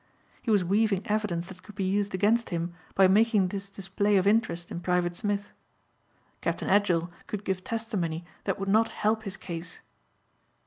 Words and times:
He 0.41 0.49
was 0.49 0.63
weaving 0.63 1.05
evidence 1.05 1.45
that 1.47 1.61
could 1.61 1.75
be 1.75 1.83
used 1.83 2.15
against 2.15 2.49
him 2.49 2.73
by 2.95 3.07
making 3.07 3.49
this 3.49 3.69
display 3.69 4.17
of 4.17 4.25
interest 4.25 4.71
in 4.71 4.79
Private 4.79 5.15
Smith. 5.15 5.49
Captain 6.41 6.67
Edgell 6.67 7.11
could 7.27 7.45
give 7.45 7.63
testimony 7.63 8.25
that 8.45 8.57
would 8.59 8.67
not 8.67 8.87
help 8.87 9.21
his 9.21 9.37
case. 9.37 9.77